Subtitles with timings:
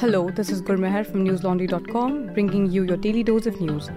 [0.00, 3.90] Hello, this is Gurmeher from newslaundry.com, bringing you your daily dose of news.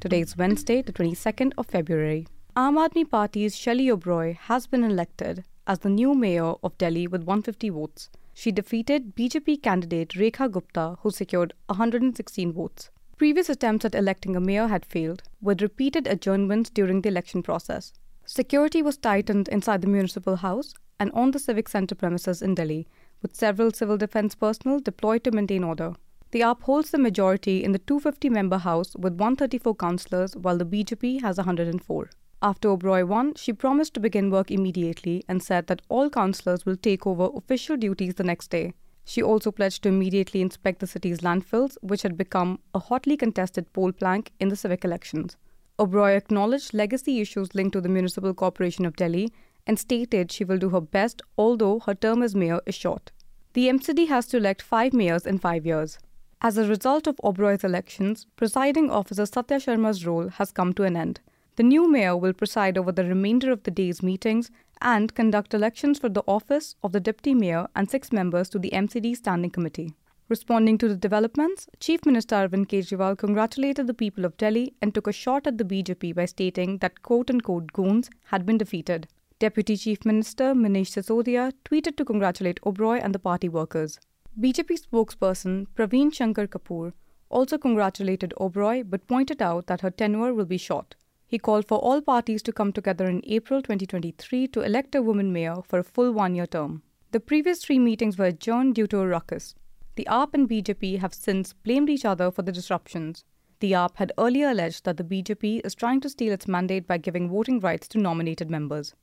[0.00, 2.26] Today is Wednesday, the 22nd of February.
[2.56, 7.22] Aam Aadmi Party's Shelly Oberoi has been elected as the new mayor of Delhi with
[7.22, 8.10] 150 votes.
[8.34, 12.90] She defeated BJP candidate Rekha Gupta, who secured 116 votes.
[13.16, 17.92] Previous attempts at electing a mayor had failed, with repeated adjournments during the election process.
[18.32, 22.86] Security was tightened inside the municipal house and on the civic centre premises in Delhi,
[23.22, 25.94] with several civil defence personnel deployed to maintain order.
[26.30, 30.64] The AAP holds the majority in the 250 member house with 134 councillors, while the
[30.64, 32.10] BJP has 104.
[32.40, 36.76] After Oberoi won, she promised to begin work immediately and said that all councillors will
[36.76, 38.74] take over official duties the next day.
[39.04, 43.72] She also pledged to immediately inspect the city's landfills, which had become a hotly contested
[43.72, 45.36] poll plank in the civic elections.
[45.80, 49.32] Oberoi acknowledged legacy issues linked to the Municipal Corporation of Delhi
[49.66, 53.12] and stated she will do her best, although her term as mayor is short.
[53.54, 55.98] The MCD has to elect five mayors in five years.
[56.42, 60.98] As a result of Oberoi's elections, presiding officer Satya Sharma's role has come to an
[60.98, 61.20] end.
[61.56, 64.50] The new mayor will preside over the remainder of the day's meetings
[64.82, 68.70] and conduct elections for the office of the deputy mayor and six members to the
[68.70, 69.94] MCD Standing Committee.
[70.30, 75.08] Responding to the developments, Chief Minister Arvind Kejriwal congratulated the people of Delhi and took
[75.08, 79.08] a shot at the BJP by stating that quote unquote goons had been defeated.
[79.40, 83.98] Deputy Chief Minister Manish Sisodia tweeted to congratulate Oberoi and the party workers.
[84.40, 86.92] BJP spokesperson Praveen Shankar Kapoor
[87.28, 90.94] also congratulated Oberoi but pointed out that her tenure will be short.
[91.26, 95.32] He called for all parties to come together in April 2023 to elect a woman
[95.32, 96.82] mayor for a full one year term.
[97.10, 99.56] The previous three meetings were adjourned due to a ruckus.
[100.00, 103.22] The AAP and BJP have since blamed each other for the disruptions.
[103.58, 106.96] The AAP had earlier alleged that the BJP is trying to steal its mandate by
[106.96, 108.94] giving voting rights to nominated members.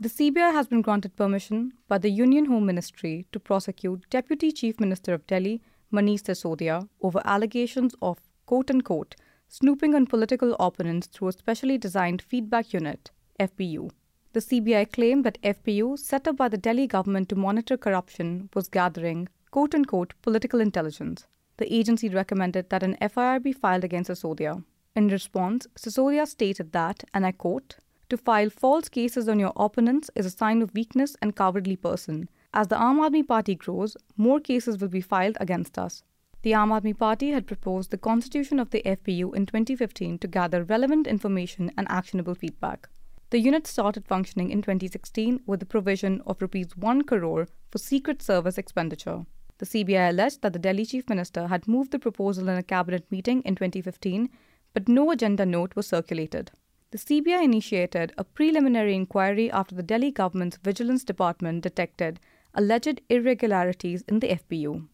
[0.00, 4.80] The CBI has been granted permission by the Union Home Ministry to prosecute Deputy Chief
[4.80, 5.60] Minister of Delhi,
[5.92, 8.16] Manish Sisodia, over allegations of
[8.46, 9.14] quote unquote
[9.46, 13.90] snooping on political opponents through a specially designed feedback unit, FBU.
[14.32, 18.68] The CBI claimed that FBU, set up by the Delhi government to monitor corruption, was
[18.68, 21.26] gathering quote unquote political intelligence.
[21.56, 24.62] The agency recommended that an FIR be filed against Sisodia.
[24.94, 27.76] In response, Sisodia stated that, and I quote,
[28.08, 32.28] to file false cases on your opponents is a sign of weakness and cowardly person.
[32.54, 36.02] As the Aam Aadmi Party grows, more cases will be filed against us.
[36.42, 40.62] The Aam Aadmi Party had proposed the constitution of the FBU in 2015 to gather
[40.62, 42.88] relevant information and actionable feedback.
[43.30, 48.22] The unit started functioning in 2016 with the provision of rupees 1 crore for secret
[48.22, 49.26] service expenditure.
[49.58, 53.10] The CBI alleged that the Delhi Chief Minister had moved the proposal in a cabinet
[53.10, 54.28] meeting in 2015,
[54.74, 56.50] but no agenda note was circulated.
[56.90, 62.20] The CBI initiated a preliminary inquiry after the Delhi government's Vigilance Department detected
[62.54, 64.86] alleged irregularities in the FBU.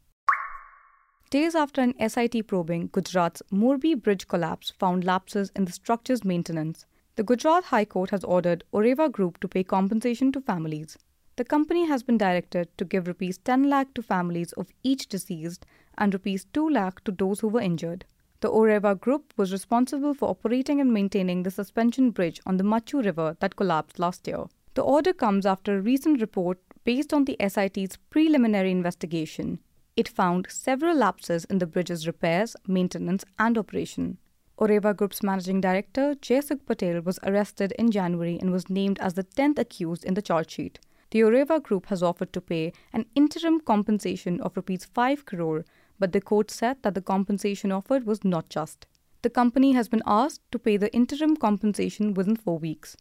[1.31, 6.87] Days after an SIT probing Gujarat's Morbi bridge collapse found lapses in the structure's maintenance,
[7.17, 10.99] the Gujarat High Court has ordered Oreva Group to pay compensation to families.
[11.43, 15.67] The company has been directed to give rupees 10 lakh to families of each deceased
[15.99, 18.05] and rupees 2 lakh to those who were injured.
[18.39, 23.05] The Oreva Group was responsible for operating and maintaining the suspension bridge on the Machu
[23.05, 24.45] River that collapsed last year.
[24.75, 29.59] The order comes after a recent report based on the SIT's preliminary investigation.
[29.97, 34.19] It found several lapses in the bridge's repairs, maintenance, and operation.
[34.61, 39.25] Oreva Group's managing director, Jaysukh Patel, was arrested in January and was named as the
[39.25, 40.79] 10th accused in the charge sheet.
[41.13, 45.67] The Oreva Group has offered to pay an interim compensation of rupees 5 crore,
[45.99, 48.87] but the court said that the compensation offered was not just.
[49.21, 52.97] The company has been asked to pay the interim compensation within 4 weeks.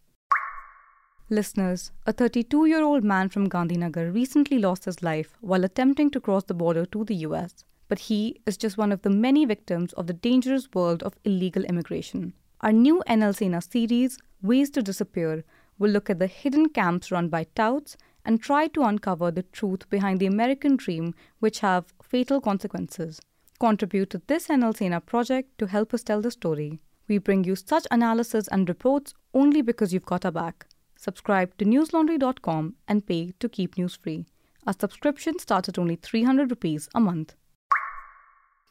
[1.30, 6.20] Listeners, a 32 year old man from Gandhinagar recently lost his life while attempting to
[6.20, 7.64] cross the border to the US.
[7.88, 11.64] But he is just one of the many victims of the dangerous world of illegal
[11.64, 12.34] immigration.
[12.60, 13.34] Our new NL
[13.72, 15.46] series, Ways to Disappear,
[15.80, 19.90] will look at the hidden camps run by touts and try to uncover the truth
[19.90, 23.22] behind the American dream, which have fatal consequences.
[23.60, 26.80] Contribute to this NL Sena project to help us tell the story.
[27.08, 30.68] We bring you such analysis and reports only because you've got our back.
[30.96, 34.26] Subscribe to newslaundry.com and pay to keep news free.
[34.68, 37.36] Our subscription starts at only 300 rupees a month.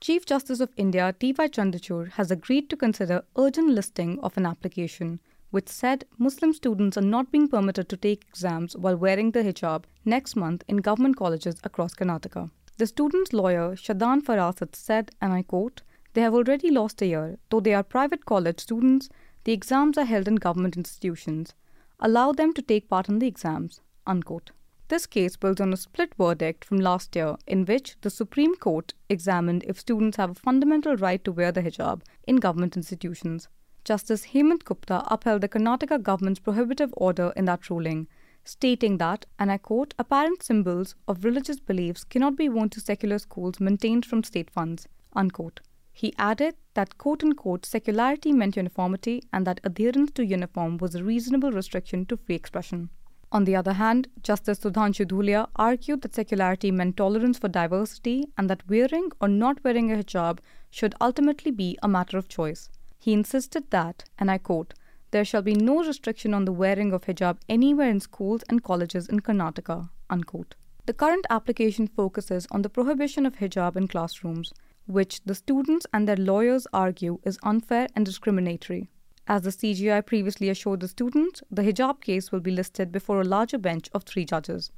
[0.00, 1.48] Chief Justice of India D.Y.
[1.48, 5.20] Chandrachud has agreed to consider urgent listing of an application
[5.50, 9.84] which said Muslim students are not being permitted to take exams while wearing the hijab
[10.04, 12.50] next month in government colleges across Karnataka.
[12.78, 15.82] The students' lawyer Shadan Farasat said, and I quote,
[16.14, 17.38] They have already lost a year.
[17.50, 19.08] Though they are private college students,
[19.44, 21.54] the exams are held in government institutions.
[22.00, 23.80] allow them to take part in the exams.
[24.06, 24.50] Unquote.
[24.88, 28.94] This case builds on a split verdict from last year in which the Supreme Court
[29.08, 33.48] examined if students have a fundamental right to wear the hijab in government institutions.
[33.84, 38.08] Justice Hemant Gupta upheld the Karnataka government's prohibitive order in that ruling,
[38.44, 43.18] stating that, and I quote, apparent symbols of religious beliefs cannot be worn to secular
[43.18, 45.60] schools maintained from state funds, unquote.
[45.92, 51.04] He added that quote unquote secularity meant uniformity and that adherence to uniform was a
[51.04, 52.90] reasonable restriction to free expression.
[53.32, 58.50] On the other hand, Justice Sudhanshu Dhulia argued that secularity meant tolerance for diversity and
[58.50, 60.38] that wearing or not wearing a hijab
[60.70, 62.70] should ultimately be a matter of choice.
[63.00, 64.74] He insisted that, and I quote,
[65.10, 69.08] there shall be no restriction on the wearing of hijab anywhere in schools and colleges
[69.08, 69.88] in Karnataka.
[70.08, 70.54] Unquote.
[70.86, 74.52] The current application focuses on the prohibition of hijab in classrooms,
[74.86, 78.88] which the students and their lawyers argue is unfair and discriminatory.
[79.26, 83.24] As the CJI previously assured the students, the hijab case will be listed before a
[83.24, 84.72] larger bench of three judges.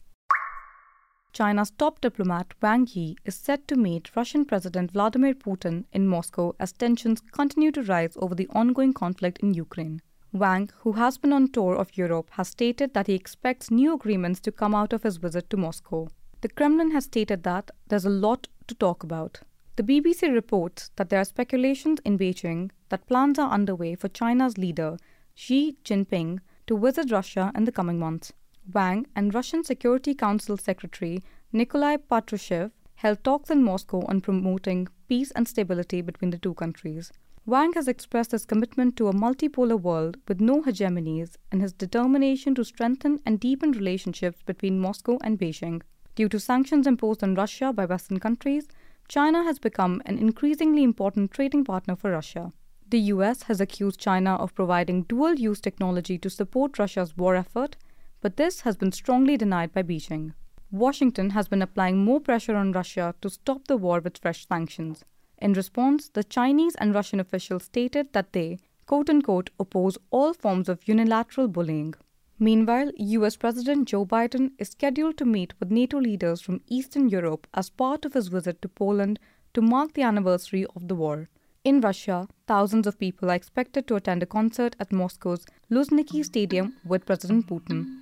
[1.33, 6.55] China's top diplomat Wang Yi is set to meet Russian President Vladimir Putin in Moscow
[6.61, 10.03] as tensions continue to rise over the ongoing conflict in Ukraine.
[10.33, 14.41] Wang, who has been on tour of Europe, has stated that he expects new agreements
[14.41, 16.09] to come out of his visit to Moscow.
[16.43, 19.41] The Kremlin has stated that there's a lot to talk about.
[19.77, 24.59] The BBC reports that there are speculations in Beijing that plans are underway for China's
[24.59, 24.99] leader,
[25.35, 28.35] Xi Jinping, to visit Russia in the coming months.
[28.73, 31.23] Wang and Russian Security Council Secretary
[31.53, 37.13] Nikolai Patrushev held talks in Moscow on promoting peace and stability between the two countries.
[37.45, 42.55] Wang has expressed his commitment to a multipolar world with no hegemonies and his determination
[42.55, 45.83] to strengthen and deepen relationships between Moscow and Beijing.
[46.15, 48.69] Due to sanctions imposed on Russia by Western countries,
[49.09, 52.53] China has become an increasingly important trading partner for Russia.
[52.89, 57.77] The US has accused China of providing dual use technology to support Russia's war effort,
[58.23, 60.33] but this has been strongly denied by Beijing.
[60.71, 65.05] Washington has been applying more pressure on Russia to stop the war with fresh sanctions.
[65.39, 70.69] In response, the Chinese and Russian officials stated that they, quote unquote, oppose all forms
[70.69, 71.95] of unilateral bullying.
[72.39, 77.47] Meanwhile, US President Joe Biden is scheduled to meet with NATO leaders from Eastern Europe
[77.55, 79.19] as part of his visit to Poland
[79.55, 81.29] to mark the anniversary of the war.
[81.65, 86.77] In Russia, thousands of people are expected to attend a concert at Moscow's Luzhniki Stadium
[86.85, 88.02] with President Putin.